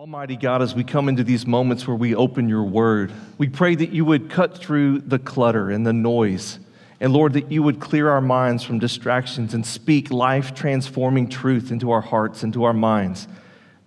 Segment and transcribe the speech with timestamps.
[0.00, 3.74] Almighty God, as we come into these moments where we open your word, we pray
[3.74, 6.58] that you would cut through the clutter and the noise.
[7.00, 11.70] And Lord, that you would clear our minds from distractions and speak life transforming truth
[11.70, 13.28] into our hearts, into our minds,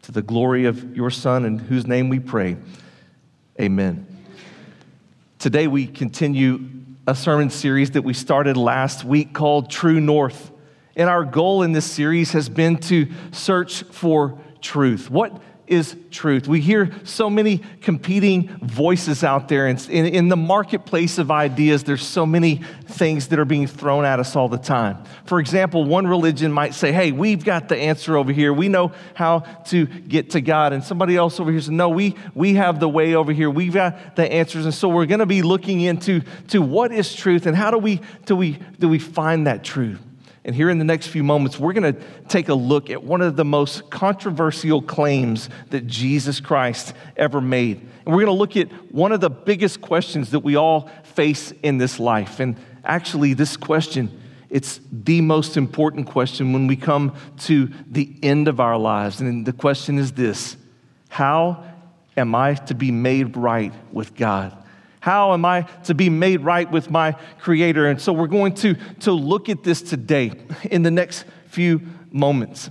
[0.04, 2.58] to the glory of your Son, in whose name we pray.
[3.60, 4.06] Amen.
[5.40, 6.60] Today we continue
[7.08, 10.52] a sermon series that we started last week called True North.
[10.96, 15.10] And our goal in this series has been to search for truth.
[15.10, 15.42] What
[15.74, 16.48] is truth.
[16.48, 19.68] We hear so many competing voices out there.
[19.68, 24.06] And in, in, the marketplace of ideas, there's so many things that are being thrown
[24.06, 25.04] at us all the time.
[25.26, 28.54] For example, one religion might say, hey, we've got the answer over here.
[28.54, 30.72] We know how to get to God.
[30.72, 33.50] And somebody else over here says, no, we, we have the way over here.
[33.50, 34.66] We've got the answers.
[34.66, 37.78] And so we're going to be looking into to what is truth and how do
[37.78, 40.00] we, do we, do we find that truth?
[40.46, 43.22] And here in the next few moments, we're going to take a look at one
[43.22, 47.80] of the most controversial claims that Jesus Christ ever made.
[47.80, 51.54] And we're going to look at one of the biggest questions that we all face
[51.64, 52.42] in this life.
[52.42, 58.50] And actually, this question, it's the most important question when we come to the end
[58.50, 59.22] of our lives.
[59.22, 60.58] And the question is this
[61.08, 61.64] How
[62.18, 64.63] am I to be made right with God?
[65.04, 67.88] How am I to be made right with my Creator?
[67.88, 70.32] And so we're going to, to look at this today
[70.72, 72.70] in the next few moments.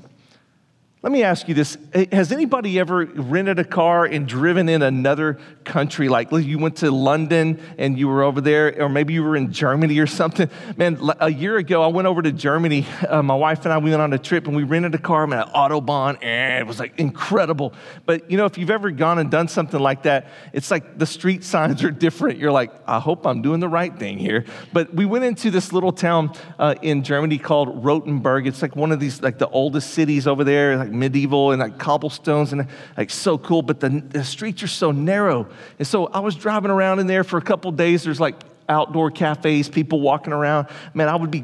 [1.03, 1.77] Let me ask you this
[2.13, 6.09] Has anybody ever rented a car and driven in another country?
[6.09, 9.53] Like you went to London and you were over there, or maybe you were in
[9.53, 10.49] Germany or something.
[10.77, 12.87] Man, a year ago, I went over to Germany.
[13.09, 15.27] Uh, my wife and I, we went on a trip and we rented a car
[15.27, 17.75] man, at Autobahn, and it was like incredible.
[18.07, 21.07] But you know, if you've ever gone and done something like that, it's like the
[21.07, 22.39] street signs are different.
[22.39, 24.45] You're like, I hope I'm doing the right thing here.
[24.73, 28.47] But we went into this little town uh, in Germany called Rothenburg.
[28.47, 31.79] It's like one of these, like the oldest cities over there, like medieval and like
[31.79, 35.49] cobblestones and like so cool, but the, the streets are so narrow.
[35.79, 38.05] And so I was driving around in there for a couple days.
[38.05, 38.37] There's like
[38.69, 40.69] outdoor cafes, people walking around.
[40.95, 41.41] Man, I would be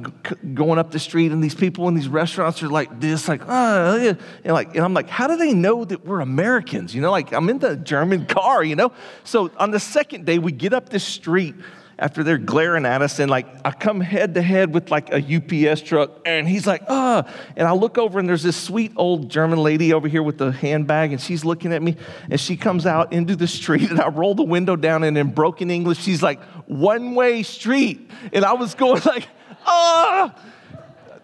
[0.54, 4.14] going up the street, and these people in these restaurants are like this, like, uh,
[4.44, 6.94] and like, and I'm like, how do they know that we're Americans?
[6.94, 8.92] You know, like I'm in the German car, you know.
[9.24, 11.54] So on the second day, we get up this street
[11.98, 15.18] after they're glaring at us and like I come head to head with like a
[15.18, 17.50] UPS truck and he's like, ah, oh.
[17.56, 20.52] and I look over and there's this sweet old German lady over here with the
[20.52, 21.96] handbag and she's looking at me
[22.30, 25.32] and she comes out into the street and I roll the window down and in
[25.32, 28.10] broken English, she's like, one way street.
[28.32, 29.28] And I was going like,
[29.66, 30.42] ah, oh,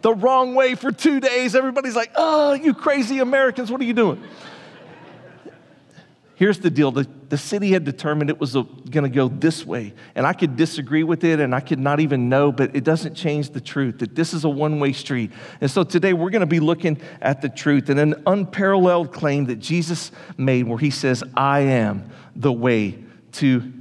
[0.02, 1.54] the wrong way for two days.
[1.54, 4.22] Everybody's like, oh, you crazy Americans, what are you doing?
[6.44, 9.94] Here's the deal the, the city had determined it was going to go this way.
[10.14, 13.14] And I could disagree with it and I could not even know, but it doesn't
[13.14, 15.32] change the truth that this is a one way street.
[15.62, 19.46] And so today we're going to be looking at the truth and an unparalleled claim
[19.46, 22.98] that Jesus made where he says, I am the way
[23.32, 23.72] to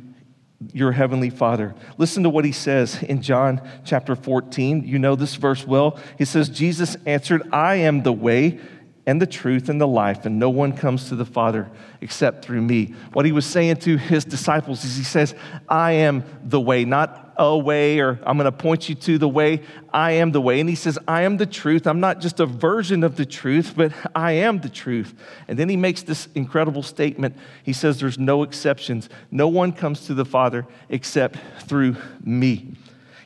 [0.71, 1.75] your heavenly Father.
[1.97, 4.87] Listen to what he says in John chapter 14.
[4.87, 5.99] You know this verse well.
[6.17, 8.61] He says, Jesus answered, I am the way
[9.05, 11.69] and the truth and the life, and no one comes to the Father
[11.99, 12.93] except through me.
[13.11, 15.35] What he was saying to his disciples is he says,
[15.67, 19.27] I am the way, not a way, or I'm going to point you to the
[19.27, 19.61] way.
[19.91, 20.59] I am the way.
[20.59, 21.87] And he says, I am the truth.
[21.87, 25.13] I'm not just a version of the truth, but I am the truth.
[25.47, 27.35] And then he makes this incredible statement.
[27.63, 29.09] He says, There's no exceptions.
[29.31, 32.75] No one comes to the Father except through me.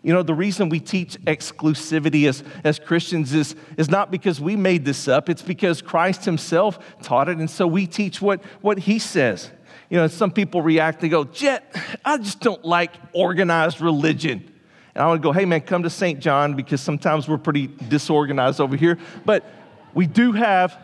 [0.04, 4.56] You know, the reason we teach exclusivity as, as Christians is, is not because we
[4.56, 7.38] made this up, it's because Christ Himself taught it.
[7.38, 9.52] And so we teach what, what He says.
[9.90, 14.54] You know, some people react, they go, Jet, I just don't like organized religion.
[14.98, 16.20] And I would go, hey man, come to St.
[16.20, 18.98] John because sometimes we're pretty disorganized over here.
[19.26, 19.46] But
[19.94, 20.76] we do have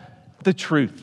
[0.44, 1.02] the truth,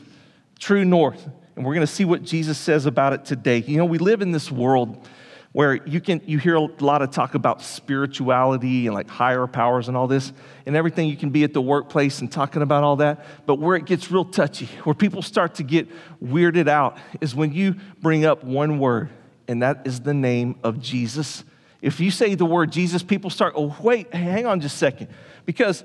[0.58, 1.28] true north.
[1.54, 3.58] And we're going to see what Jesus says about it today.
[3.58, 5.06] You know, we live in this world
[5.52, 9.88] where you can you hear a lot of talk about spirituality and like higher powers
[9.88, 10.32] and all this
[10.66, 11.08] and everything.
[11.08, 13.24] You can be at the workplace and talking about all that.
[13.46, 15.88] But where it gets real touchy where people start to get
[16.22, 19.10] weirded out is when you bring up one word
[19.46, 21.44] and that is the name of jesus.
[21.82, 25.08] If you say the word jesus people start oh wait hang on just a second.
[25.44, 25.84] Because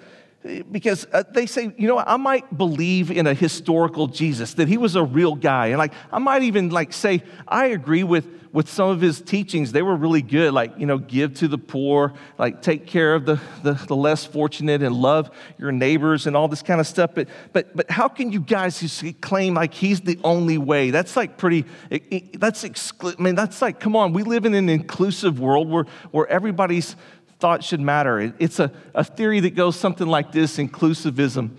[0.72, 4.78] because uh, they say, you know, I might believe in a historical Jesus, that he
[4.78, 5.68] was a real guy.
[5.68, 8.28] And like, I might even like say, I agree with
[8.58, 11.58] with some of his teachings, they were really good, like, you know, give to the
[11.60, 16.36] poor, like take care of the, the, the, less fortunate and love your neighbors and
[16.36, 17.12] all this kind of stuff.
[17.14, 20.92] But, but, but how can you guys who claim like he's the only way?
[20.92, 24.46] That's like pretty, it, it, that's, exclu- I mean, that's like, come on, we live
[24.46, 26.96] in an inclusive world where, where everybody's
[27.40, 28.34] thought should matter.
[28.40, 31.52] It's a, a theory that goes something like this inclusivism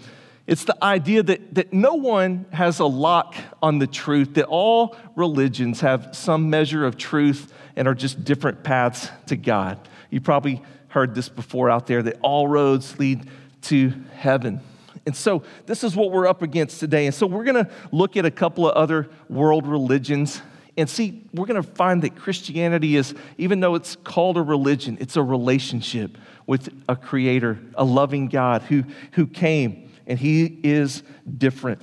[0.46, 4.96] It's the idea that, that no one has a lock on the truth, that all
[5.14, 9.78] religions have some measure of truth and are just different paths to God.
[10.10, 13.28] You probably heard this before out there that all roads lead
[13.62, 14.60] to heaven.
[15.06, 17.06] And so, this is what we're up against today.
[17.06, 20.42] And so, we're going to look at a couple of other world religions
[20.78, 24.96] and see, we're going to find that Christianity is, even though it's called a religion,
[25.00, 26.16] it's a relationship
[26.46, 31.02] with a creator, a loving God who, who came, and he is
[31.36, 31.82] different.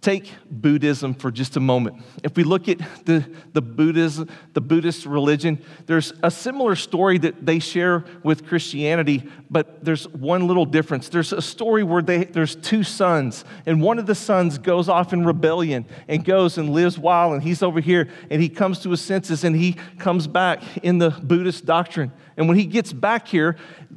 [0.00, 2.04] Take Buddhism for just a moment.
[2.22, 7.44] If we look at the, the, Buddhism, the Buddhist religion, there's a similar story that
[7.44, 11.08] they share with Christianity, but there's one little difference.
[11.08, 15.12] There's a story where they, there's two sons, and one of the sons goes off
[15.12, 18.90] in rebellion and goes and lives wild, and he's over here, and he comes to
[18.90, 22.12] his senses, and he comes back in the Buddhist doctrine.
[22.38, 23.56] And when he gets back here,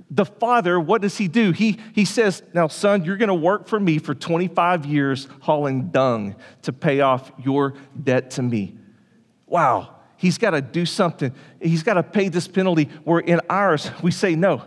[0.09, 1.51] the father, what does he do?
[1.51, 5.89] He, he says, Now, son, you're going to work for me for 25 years hauling
[5.89, 8.75] dung to pay off your debt to me.
[9.45, 11.33] Wow, he's got to do something.
[11.61, 12.89] He's got to pay this penalty.
[13.03, 14.63] Where in ours, we say, No.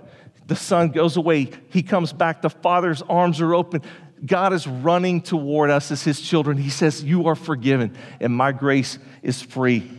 [0.47, 1.49] The son goes away.
[1.71, 2.43] He comes back.
[2.43, 3.81] The father's arms are open.
[4.25, 6.59] God is running toward us as his children.
[6.59, 9.91] He says, You are forgiven, and my grace is free.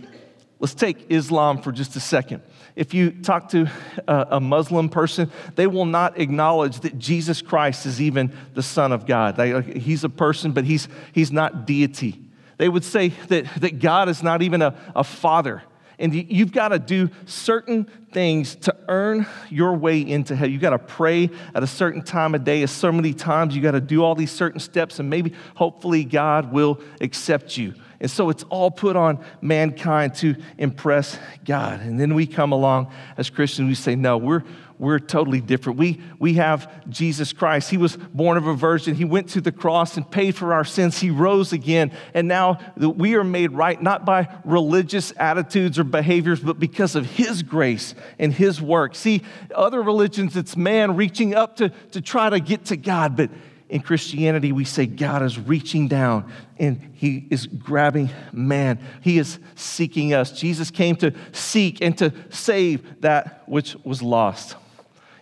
[0.66, 2.42] Let's take Islam for just a second.
[2.76, 3.70] If you talk to
[4.08, 8.92] uh, a Muslim person, they will not acknowledge that Jesus Christ is even the Son
[8.92, 9.40] of God.
[9.78, 12.20] He's a person, but he's, he's not deity.
[12.58, 15.62] They would say that, that God is not even a, a father.
[16.00, 20.50] And you've got to do certain things to earn your way into hell.
[20.50, 23.56] You've got to pray at a certain time of day, so many times.
[23.56, 27.76] You've got to do all these certain steps, and maybe, hopefully, God will accept you.
[28.00, 31.80] And so it's all put on mankind to impress God.
[31.80, 34.44] And then we come along as Christians, we say, no, we're,
[34.78, 35.80] we're totally different.
[35.80, 37.70] We, we have Jesus Christ.
[37.70, 38.96] He was born of a virgin.
[38.96, 41.00] He went to the cross and paid for our sins.
[41.00, 41.92] He rose again.
[42.14, 47.06] And now we are made right, not by religious attitudes or behaviors, but because of
[47.06, 48.96] His grace and His work.
[48.96, 49.22] See,
[49.54, 53.30] other religions, it's man reaching up to, to try to get to God, but
[53.68, 58.80] in Christianity, we say God is reaching down and He is grabbing man.
[59.02, 60.32] He is seeking us.
[60.32, 64.56] Jesus came to seek and to save that which was lost.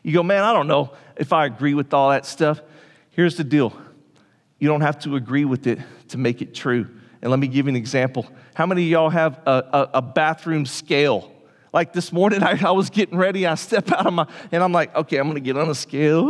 [0.04, 2.62] You go, man, I don't know if I agree with all that stuff.
[3.12, 3.74] Here's the deal
[4.60, 5.80] you don't have to agree with it
[6.10, 6.88] to make it true.
[7.22, 8.28] And let me give you an example.
[8.54, 11.32] How many of y'all have a, a, a bathroom scale?
[11.74, 13.48] Like this morning, I, I, was getting ready.
[13.48, 16.30] I step out of my, and I'm like, okay, I'm to get on a scale.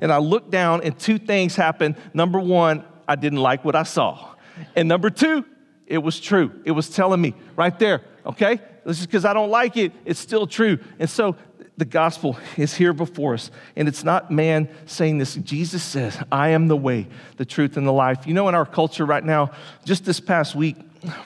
[0.00, 1.96] And I look down, and two things happened.
[2.14, 4.34] Number one, I didn't like what I saw.
[4.76, 5.44] And number two,
[5.86, 6.60] it was true.
[6.64, 8.60] It was telling me right there, okay?
[8.84, 9.92] This is because I don't like it.
[10.04, 10.78] It's still true.
[10.98, 11.36] And so
[11.78, 13.50] the gospel is here before us.
[13.76, 15.36] And it's not man saying this.
[15.36, 17.06] Jesus says, I am the way,
[17.36, 18.26] the truth, and the life.
[18.26, 19.52] You know, in our culture right now,
[19.84, 20.76] just this past week,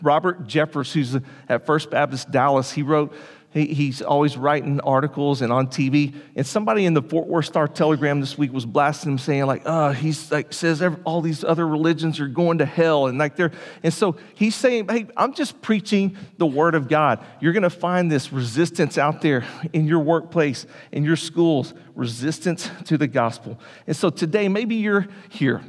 [0.03, 1.17] Robert Jeffress, who's
[1.49, 3.15] at First Baptist Dallas, he wrote
[3.53, 6.15] he, he's always writing articles and on TV.
[6.37, 9.63] And somebody in the Fort Worth Star Telegram this week was blasting him, saying like,
[9.67, 13.37] "Oh, he's like says every, all these other religions are going to hell," and like
[13.37, 13.53] they're.
[13.83, 17.25] And so he's saying, "Hey, I'm just preaching the word of God.
[17.41, 22.71] You're going to find this resistance out there in your workplace, in your schools, resistance
[22.87, 25.63] to the gospel." And so today, maybe you're here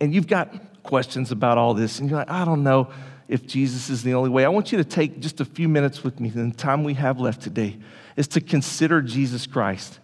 [0.00, 2.90] and you've got questions about all this, and you're like, "I don't know."
[3.30, 4.44] If Jesus is the only way.
[4.44, 7.20] I want you to take just a few minutes with me, the time we have
[7.20, 7.78] left today,
[8.16, 10.00] is to consider Jesus Christ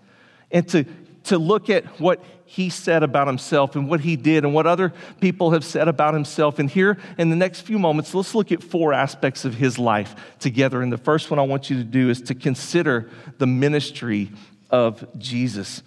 [0.52, 0.84] and to,
[1.24, 4.92] to look at what he said about himself and what he did and what other
[5.20, 6.60] people have said about himself.
[6.60, 10.14] And here in the next few moments, let's look at four aspects of his life
[10.38, 10.80] together.
[10.80, 14.30] And the first one I want you to do is to consider the ministry
[14.70, 15.82] of Jesus.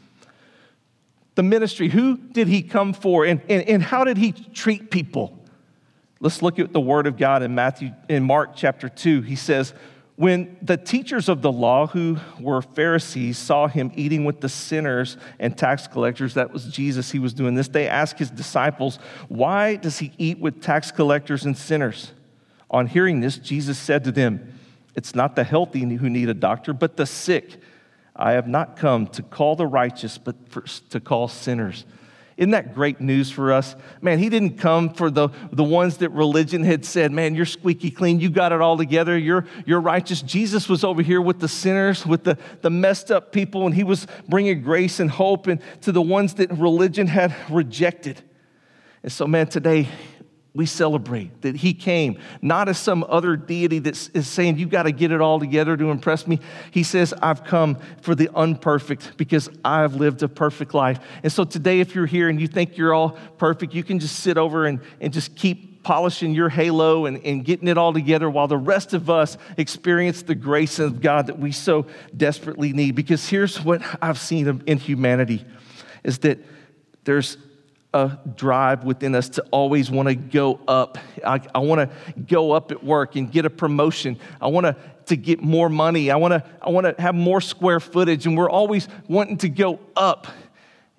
[1.35, 5.38] The ministry, who did he come for and, and, and how did he treat people?
[6.19, 9.21] Let's look at the word of God in Matthew in Mark chapter 2.
[9.21, 9.73] He says,
[10.19, 15.15] when the teachers of the law, who were Pharisees, saw him eating with the sinners
[15.39, 18.99] and tax collectors, that was Jesus, he was doing this, they asked his disciples,
[19.29, 22.11] Why does he eat with tax collectors and sinners?
[22.69, 24.59] On hearing this, Jesus said to them,
[24.93, 27.55] It's not the healthy who need a doctor, but the sick.
[28.13, 30.35] I have not come to call the righteous, but
[30.89, 31.85] to call sinners.
[32.39, 33.75] Isn't that great news for us?
[34.01, 37.91] Man, he didn't come for the, the ones that religion had said, man, you're squeaky
[37.91, 40.21] clean, you got it all together, you're, you're righteous.
[40.21, 43.83] Jesus was over here with the sinners, with the, the messed up people, and he
[43.83, 48.21] was bringing grace and hope and to the ones that religion had rejected.
[49.03, 49.89] And so, man, today
[50.53, 54.83] we celebrate that he came not as some other deity that is saying You've got
[54.83, 56.39] to get it all together to impress me.
[56.71, 60.99] He says i've come for the unperfect because i've lived a perfect life.
[61.23, 64.19] And so today if you're here and you think you're all perfect you can just
[64.19, 68.29] sit over and, and just keep polishing your halo and, and getting it all together
[68.29, 71.85] while the rest of us experience the grace of god that we so
[72.17, 72.95] desperately need.
[72.95, 75.45] Because here's what i've seen in humanity
[76.03, 76.39] is that
[77.03, 77.37] there's
[77.93, 80.97] a drive within us to always want to go up.
[81.25, 84.19] I, I want to go up at work and get a promotion.
[84.39, 84.75] I want to,
[85.07, 86.11] to get more money.
[86.11, 88.27] I want to I want to have more square footage.
[88.27, 90.27] And we're always wanting to go up.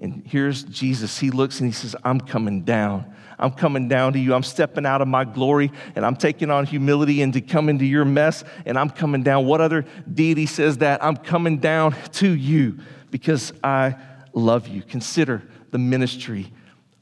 [0.00, 1.18] And here's Jesus.
[1.18, 3.14] He looks and he says, I'm coming down.
[3.38, 4.34] I'm coming down to you.
[4.34, 7.84] I'm stepping out of my glory and I'm taking on humility and to come into
[7.84, 9.46] your mess and I'm coming down.
[9.46, 11.04] What other deity says that?
[11.04, 12.78] I'm coming down to you
[13.10, 13.96] because I
[14.32, 14.82] love you.
[14.82, 16.52] Consider the ministry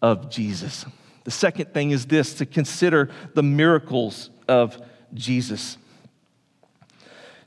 [0.03, 0.85] of Jesus.
[1.25, 4.81] The second thing is this to consider the miracles of
[5.15, 5.77] Jesus.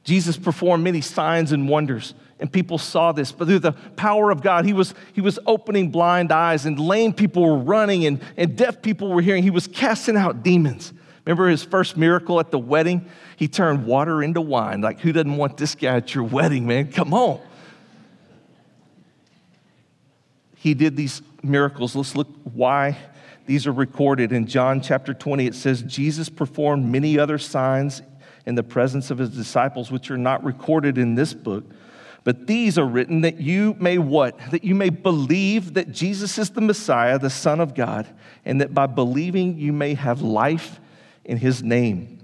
[0.04, 3.32] Jesus performed many signs and wonders, and people saw this.
[3.32, 7.14] But through the power of God, he was, he was opening blind eyes, and lame
[7.14, 9.44] people were running, and, and deaf people were hearing.
[9.44, 10.94] He was casting out demons.
[11.26, 13.06] Remember his first miracle at the wedding?
[13.36, 14.82] He turned water into wine.
[14.82, 16.92] Like, who doesn't want this guy at your wedding, man?
[16.92, 17.40] Come on.
[20.62, 21.96] He did these miracles.
[21.96, 22.96] Let's look why
[23.48, 24.32] these are recorded.
[24.32, 28.04] In John chapter 20, it says, Jesus performed many other signs
[28.46, 31.64] in the presence of his disciples, which are not recorded in this book.
[32.24, 34.38] But these are written that you may what?
[34.52, 38.08] That you may believe that Jesus is the Messiah, the Son of God,
[38.46, 40.80] and that by believing you may have life
[41.26, 42.20] in his name.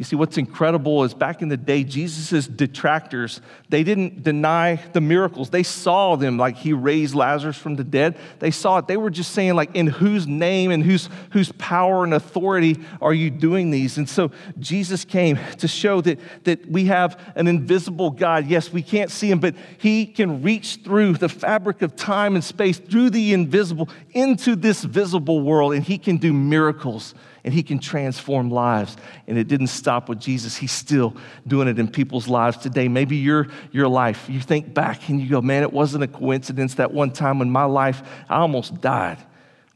[0.00, 5.00] You see, what's incredible is back in the day, Jesus' detractors, they didn't deny the
[5.02, 5.50] miracles.
[5.50, 8.16] They saw them like he raised Lazarus from the dead.
[8.38, 8.86] They saw it.
[8.86, 13.12] They were just saying, like, in whose name and whose, whose power and authority are
[13.12, 13.98] you doing these?
[13.98, 18.46] And so Jesus came to show that, that we have an invisible God.
[18.46, 22.42] Yes, we can't see him, but he can reach through the fabric of time and
[22.42, 27.62] space, through the invisible, into this visible world, and he can do miracles and he
[27.62, 28.96] can transform lives.
[29.26, 30.56] And it didn't stop with Jesus.
[30.56, 31.16] He's still
[31.46, 32.88] doing it in people's lives today.
[32.88, 36.74] Maybe your, your life, you think back and you go, man, it wasn't a coincidence
[36.74, 39.18] that one time in my life I almost died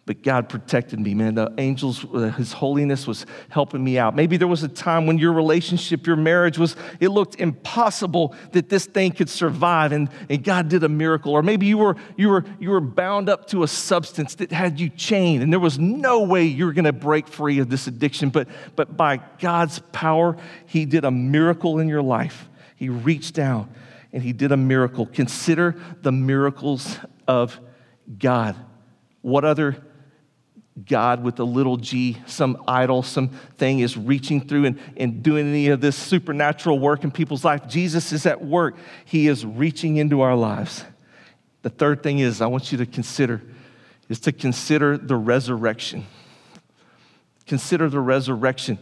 [0.07, 1.35] but God protected me, man.
[1.35, 4.15] The angels, uh, His holiness was helping me out.
[4.15, 8.69] Maybe there was a time when your relationship, your marriage was, it looked impossible that
[8.69, 11.33] this thing could survive and, and God did a miracle.
[11.33, 14.79] Or maybe you were, you, were, you were bound up to a substance that had
[14.79, 17.87] you chained and there was no way you were going to break free of this
[17.87, 18.29] addiction.
[18.29, 22.51] But, but by God's power, He did a miracle in your life.
[22.77, 23.73] He reached down
[24.13, 25.07] and He did a miracle.
[25.07, 27.59] Consider the miracles of
[28.19, 28.55] God.
[29.23, 29.83] What other
[30.87, 35.47] God with a little g, some idol, some thing is reaching through and, and doing
[35.47, 37.69] any of this supernatural work in people's life.
[37.69, 38.77] Jesus is at work.
[39.05, 40.85] He is reaching into our lives.
[41.63, 43.41] The third thing is I want you to consider
[44.09, 46.07] is to consider the resurrection.
[47.47, 48.79] Consider the resurrection.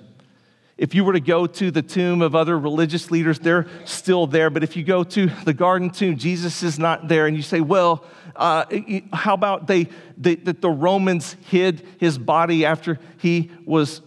[0.78, 4.50] If you were to go to the tomb of other religious leaders, they're still there.
[4.50, 7.26] But if you go to the garden tomb, Jesus is not there.
[7.26, 8.04] And you say, well,
[8.36, 8.64] uh,
[9.12, 14.00] how about they, they, that the Romans hid his body after he was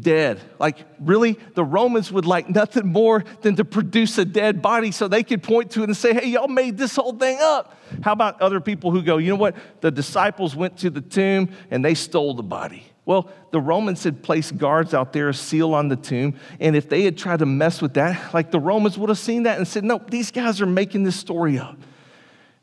[0.00, 0.40] dead?
[0.58, 1.38] Like, really?
[1.54, 5.42] The Romans would like nothing more than to produce a dead body so they could
[5.42, 7.76] point to it and say, hey, y'all made this whole thing up.
[8.02, 9.56] How about other people who go, you know what?
[9.80, 12.84] The disciples went to the tomb and they stole the body.
[13.04, 16.38] Well, the Romans had placed guards out there, a seal on the tomb.
[16.60, 19.44] And if they had tried to mess with that, like the Romans would have seen
[19.44, 21.78] that and said, no, these guys are making this story up.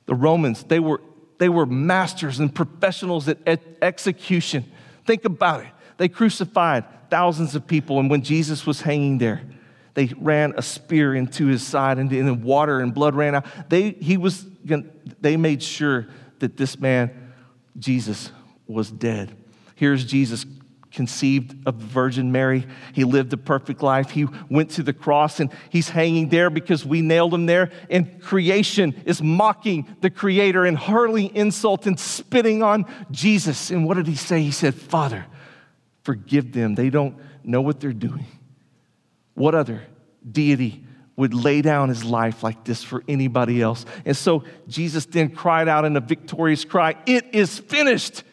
[0.06, 1.02] The Romans, they were,
[1.38, 4.72] they were masters and professionals at, execution.
[5.06, 5.68] Think about it.
[5.98, 9.42] They crucified thousands of people, and when Jesus was hanging there,
[9.94, 13.46] they ran a spear into his side, and, and water and blood ran out.
[13.70, 14.46] They, he was,
[15.22, 16.08] they made sure
[16.40, 17.34] that this man,
[17.80, 18.32] Jesus,
[18.68, 19.36] was dead.
[19.76, 20.46] Here's Jesus
[20.96, 22.66] conceived of the Virgin Mary.
[22.94, 24.10] He lived a perfect life.
[24.10, 27.70] He went to the cross and he's hanging there because we nailed him there.
[27.90, 33.70] And creation is mocking the Creator and hurling insult and spitting on Jesus.
[33.70, 34.42] And what did he say?
[34.42, 35.26] He said, Father,
[36.04, 36.76] forgive them.
[36.76, 38.26] They don't know what they're doing.
[39.34, 39.84] What other
[40.30, 40.82] deity
[41.18, 43.86] would lay down his life like this for anybody else?
[44.06, 48.24] And so Jesus then cried out in a victorious cry, It is finished.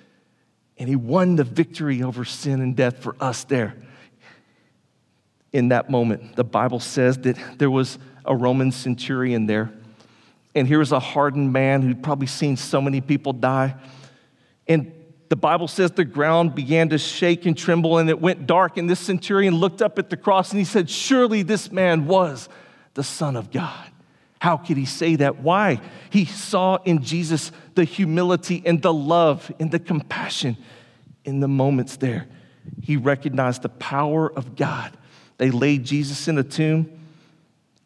[0.83, 3.77] And he won the victory over sin and death for us there.
[5.53, 9.73] In that moment, the Bible says that there was a Roman centurion there.
[10.57, 13.77] And here was a hardened man who'd probably seen so many people die.
[14.67, 14.93] And
[15.29, 18.77] the Bible says the ground began to shake and tremble and it went dark.
[18.77, 22.49] And this centurion looked up at the cross and he said, Surely this man was
[22.95, 23.92] the Son of God.
[24.43, 25.39] How could he say that?
[25.39, 25.81] Why?
[26.11, 30.57] He saw in Jesus the humility and the love and the compassion
[31.25, 32.27] in the moments there.
[32.83, 34.97] He recognized the power of God.
[35.39, 36.91] They laid Jesus in a tomb.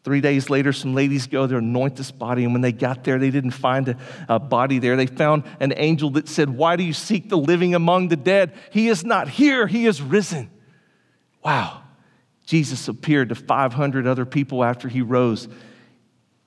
[0.03, 3.19] Three days later, some ladies go to anoint this body, and when they got there,
[3.19, 3.97] they didn't find a,
[4.27, 4.95] a, body there.
[4.95, 8.55] They found an angel that said, Why do you seek the living among the dead?
[8.71, 10.49] He is not here, he is risen.
[11.45, 11.83] Wow.
[12.47, 15.47] Jesus appeared to 500 other people after he rose.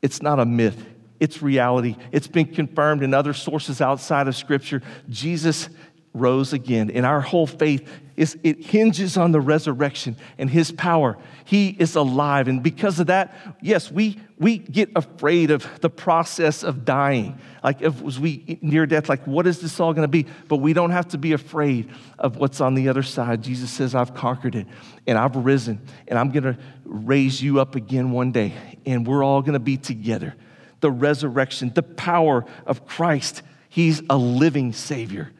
[0.02, 0.86] It's not a myth,
[1.18, 1.96] it's reality.
[2.12, 4.82] It's been confirmed in other sources outside of Scripture.
[5.08, 5.68] Jesus
[6.12, 6.90] rose again.
[6.90, 11.16] And our whole faith is it hinges on the resurrection and his power.
[11.44, 12.48] He is alive.
[12.48, 17.38] And because of that, yes, we we get afraid of the process of dying.
[17.62, 20.26] Like if we near death, like what is this all going to be?
[20.48, 23.42] But we don't have to be afraid of what's on the other side.
[23.42, 24.66] Jesus says, I've conquered it
[25.06, 29.22] and I've risen and I'm going to raise you up again one day and we're
[29.22, 30.34] all going to be together.
[30.80, 33.42] The resurrection, the power of Christ.
[33.68, 35.30] He's a living Savior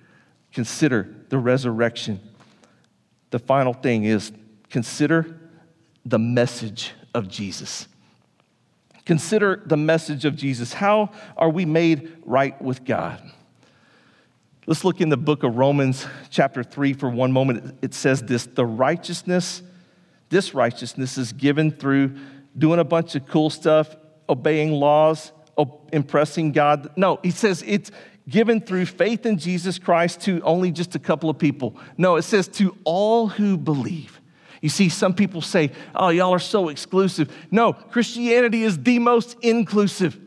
[0.53, 2.21] consider the resurrection.
[3.31, 4.33] The final thing is
[4.69, 5.39] consider
[6.05, 7.87] the message of Jesus.
[9.05, 10.73] Consider the message of Jesus.
[10.73, 13.21] How are we made right with God?
[14.67, 17.79] Let's look in the book of Romans, chapter 3, for one moment.
[17.83, 19.63] It says this the righteousness,
[20.29, 22.17] this righteousness is given through
[22.57, 23.97] doing a bunch of cool stuff,
[24.29, 25.33] obeying laws,
[25.93, 26.91] impressing God.
[26.97, 27.91] No, he says it's,
[28.29, 31.77] given through faith in Jesus Christ to only just a couple of people.
[31.97, 34.21] No, it says to all who believe.
[34.61, 37.35] You see, some people say, oh, y'all are so exclusive.
[37.51, 40.19] No, Christianity is the most inclusive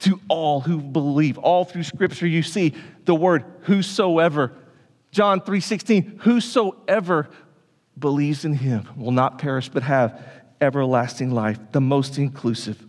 [0.00, 1.38] to all who believe.
[1.38, 4.52] All through Scripture, you see the word whosoever.
[5.10, 7.28] John 3:16, whosoever
[7.98, 10.22] believes in him will not perish but have
[10.60, 12.84] everlasting life, the most inclusive.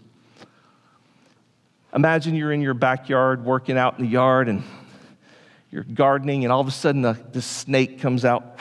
[1.94, 4.64] Imagine you're in your backyard working out in the yard and
[5.72, 8.58] you're gardening, and all of a sudden the, the snake comes out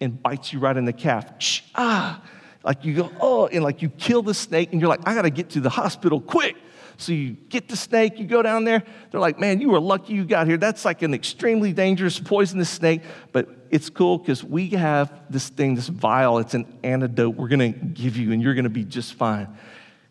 [0.00, 1.26] and bites you right in the calf.
[1.74, 2.22] Ah,
[2.64, 5.30] like you go, oh, and like you kill the snake, and you're like, I gotta
[5.30, 6.56] get to the hospital quick.
[6.98, 8.82] So you get the snake, you go down there.
[9.10, 10.56] They're like, man, you were lucky you got here.
[10.56, 15.74] That's like an extremely dangerous, poisonous snake, but it's cool because we have this thing,
[15.74, 16.38] this vial.
[16.38, 19.48] It's an antidote we're gonna give you, and you're gonna be just fine.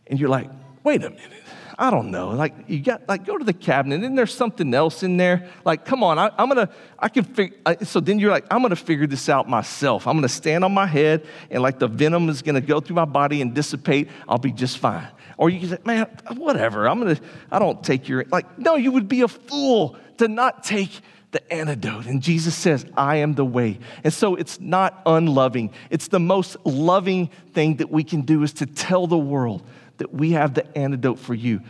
[0.08, 0.50] And you're like,
[0.84, 1.45] wait a minute.
[1.78, 2.30] I don't know.
[2.30, 5.50] Like, you got, like, go to the cabinet, and there's something else in there.
[5.66, 8.76] Like, come on, I, am gonna, I can figure, so then you're like, I'm gonna
[8.76, 10.08] figure this out myself.
[10.08, 13.06] I'm gonna stand on my head, and like the venom is gonna go through my
[13.06, 14.10] body and dissipate.
[14.28, 15.08] I'll be just fine.
[15.38, 16.08] Or you can say, man,
[16.38, 17.20] whatever, I'm gonna,
[17.52, 20.92] I don't take your, like, no, you would be a fool to not take
[21.32, 22.06] the antidote.
[22.06, 23.80] And Jesus says, I am the way.
[24.06, 25.74] And so it's not unloving.
[25.90, 29.62] It's the most loving thing that we can do is to tell the world
[29.98, 31.62] that we have the antidote for you.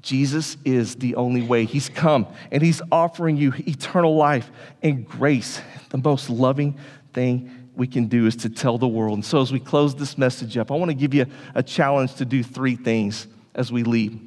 [0.00, 1.64] Jesus is the only way.
[1.64, 4.50] He's come and He's offering you eternal life
[4.82, 5.60] and grace.
[5.90, 6.76] The most loving
[7.12, 9.14] thing we can do is to tell the world.
[9.14, 12.16] And so, as we close this message up, I want to give you a challenge
[12.16, 14.18] to do three things as we leave.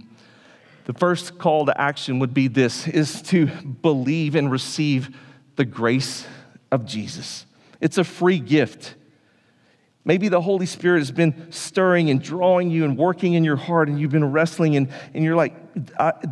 [0.85, 5.15] The first call to action would be this is to believe and receive
[5.55, 6.25] the grace
[6.71, 7.45] of Jesus.
[7.81, 8.95] It's a free gift.
[10.07, 13.89] Maybe the Holy Spirit has been stirring and drawing you and working in your heart,
[13.89, 15.55] and you've been wrestling, and, and you're like,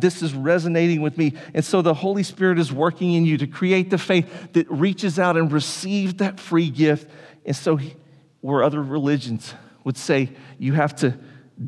[0.00, 1.34] this is resonating with me.
[1.52, 5.18] And so the Holy Spirit is working in you to create the faith that reaches
[5.18, 7.10] out and receives that free gift.
[7.44, 7.80] And so,
[8.42, 11.18] where other religions would say, you have to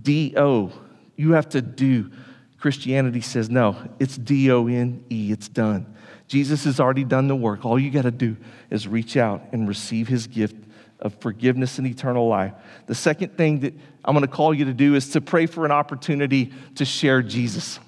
[0.02, 0.72] D-O,
[1.16, 2.12] you have to do,
[2.60, 5.92] Christianity says, no, it's D O N E, it's done.
[6.28, 7.64] Jesus has already done the work.
[7.64, 8.36] All you got to do
[8.70, 10.56] is reach out and receive his gift
[11.00, 12.52] of forgiveness and eternal life.
[12.86, 15.64] The second thing that I'm going to call you to do is to pray for
[15.64, 17.78] an opportunity to share Jesus.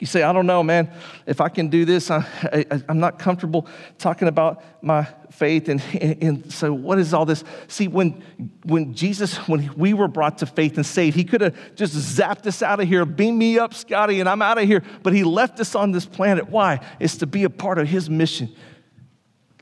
[0.00, 0.92] You say, I don't know, man,
[1.26, 2.24] if I can do this, I,
[2.88, 3.66] am not comfortable
[3.98, 5.68] talking about my faith.
[5.68, 7.42] And, and, and, so, what is all this?
[7.66, 8.22] See, when,
[8.62, 12.46] when Jesus, when we were brought to faith and saved, he could have just zapped
[12.46, 14.84] us out of here, beam me up, Scotty, and I'm out of here.
[15.02, 16.48] But he left us on this planet.
[16.48, 16.78] Why?
[17.00, 18.54] It's to be a part of his mission,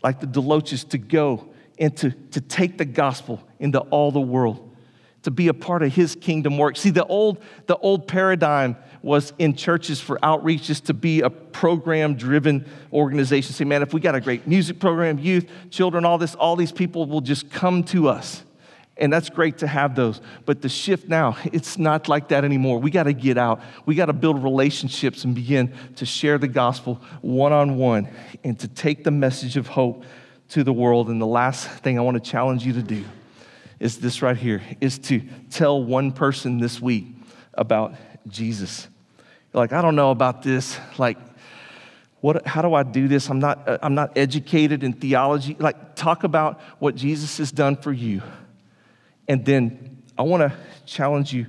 [0.03, 4.75] like the Deloaches, to go and to, to take the gospel into all the world,
[5.23, 6.77] to be a part of his kingdom work.
[6.77, 11.31] See, the old, the old paradigm was in churches for outreach just to be a
[11.31, 13.53] program driven organization.
[13.53, 16.73] Say, man, if we got a great music program, youth, children, all this, all these
[16.73, 18.43] people will just come to us
[18.99, 20.21] And that's great to have those.
[20.47, 22.79] But the shift now, it's not like that anymore.
[22.79, 23.61] We got to get out.
[23.85, 28.09] We got to build relationships and begin to share the gospel one on one
[28.43, 30.05] and to take the message of hope
[30.51, 31.09] to the world.
[31.09, 33.05] And the last thing I want to challenge you to do
[33.79, 37.07] is this right here is to tell one person this week
[37.55, 37.95] about
[38.29, 38.89] Jesus.
[39.53, 40.79] Like, I don't know about this.
[40.99, 41.19] Like,
[42.21, 43.29] what, how do I do this?
[43.29, 45.57] I'm not, uh, I'm not educated in theology.
[45.59, 48.23] Like, talk about what Jesus has done for you.
[49.29, 50.57] And then I want to
[50.87, 51.47] challenge you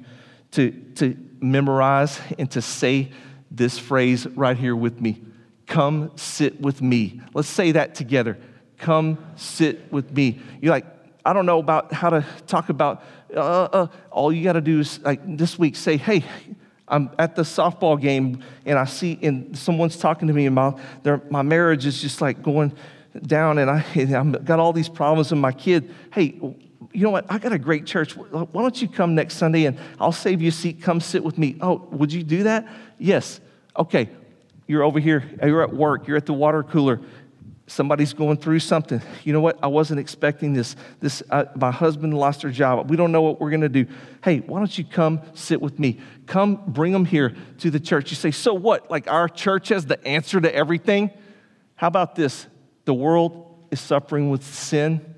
[0.51, 3.11] to, to memorize and to say
[3.49, 5.21] this phrase right here with me
[5.67, 7.21] Come sit with me.
[7.33, 8.37] Let's say that together.
[8.77, 10.39] Come sit with me.
[10.61, 10.85] You're like,
[11.25, 13.03] I don't know about how to talk about,
[13.35, 16.23] uh, uh, all you got to do is like this week say, hey,
[16.87, 20.73] I'm at the softball game and I see and someone's talking to me and my,
[21.29, 22.71] my marriage is just like going
[23.23, 25.93] down and I, I've got all these problems with my kid.
[26.13, 26.39] Hey,
[26.93, 27.25] you know what?
[27.29, 28.15] I got a great church.
[28.15, 30.81] Why don't you come next Sunday and I'll save you a seat.
[30.81, 31.57] Come sit with me.
[31.59, 32.67] Oh, would you do that?
[32.97, 33.41] Yes.
[33.77, 34.09] Okay.
[34.65, 35.23] You're over here.
[35.43, 36.07] You're at work.
[36.07, 37.01] You're at the water cooler
[37.67, 39.01] somebody's going through something.
[39.23, 39.59] You know what?
[39.61, 40.75] I wasn't expecting this.
[40.99, 42.89] This uh, my husband lost her job.
[42.89, 43.85] We don't know what we're going to do.
[44.23, 45.99] Hey why don't you come sit with me?
[46.25, 48.09] Come bring them here to the church.
[48.09, 48.89] You say so what?
[48.89, 51.11] Like our church has the answer to everything?
[51.75, 52.47] How about this?
[52.85, 55.15] The world is suffering with sin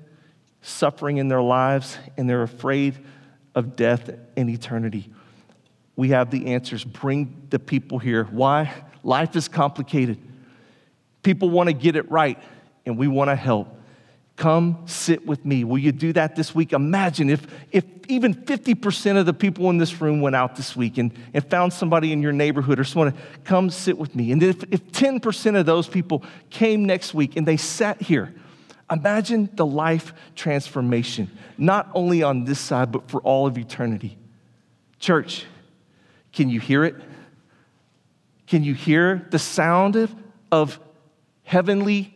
[0.62, 2.98] suffering in their lives and they're afraid
[3.54, 5.12] of death and eternity.
[5.96, 6.84] We have the answers.
[6.84, 8.24] Bring the people here.
[8.24, 8.72] Why?
[9.02, 10.18] Life is complicated
[11.22, 12.38] People want to get it right,
[12.86, 13.68] and we want to help.
[14.36, 15.64] Come sit with me.
[15.64, 16.72] Will you do that this week?
[16.72, 20.96] Imagine if, if even 50% of the people in this room went out this week
[20.96, 24.32] and, and found somebody in your neighborhood or someone, come sit with me.
[24.32, 28.34] And if, if 10% of those people came next week and they sat here,
[28.90, 34.16] imagine the life transformation, not only on this side, but for all of eternity.
[34.98, 35.44] Church,
[36.32, 36.96] can you hear it?
[38.46, 40.14] Can you hear the sound of,
[40.50, 40.80] of
[41.50, 42.14] heavenly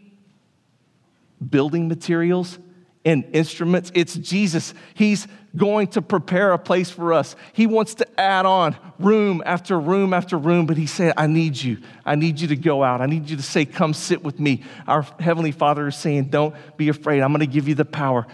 [1.50, 2.56] building materials
[3.04, 3.90] and instruments.
[3.92, 4.72] It's Jesus.
[4.94, 7.34] He's going to prepare a place for us.
[7.52, 11.60] He wants to add on room after room after room, but He said, I need
[11.60, 11.78] you.
[12.06, 13.00] I need you to go out.
[13.00, 14.62] I need you to say, Come sit with me.
[14.86, 17.20] Our Heavenly Father is saying, Don't be afraid.
[17.20, 18.28] I'm going to give you the power.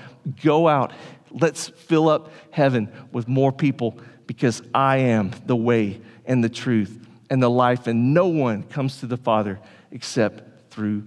[0.45, 0.93] Go out.
[1.31, 7.07] Let's fill up heaven with more people because I am the way and the truth
[7.31, 9.61] and the life, and no one comes to the Father
[9.93, 11.05] except through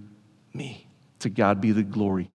[0.52, 0.88] me.
[1.20, 2.30] To God be the glory.